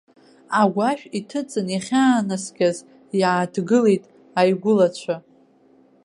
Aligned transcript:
Агәашә 0.61 1.05
иҭыҵын 1.17 1.67
иахьаанаскьаз, 1.71 2.77
иааҭгылеит 3.19 4.03
аигәылацәа. 4.39 5.15